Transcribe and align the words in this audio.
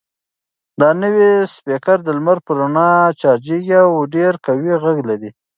دا 0.79 0.89
نوی 1.01 1.29
سپیکر 1.55 1.97
د 2.03 2.07
لمر 2.17 2.37
په 2.45 2.51
رڼا 2.59 2.91
چارج 3.21 3.45
کیږي 3.51 3.75
او 3.85 3.91
ډېر 4.15 4.33
قوي 4.45 4.73
غږ 4.83 4.97
لري. 5.09 5.29